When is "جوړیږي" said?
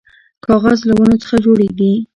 1.45-1.91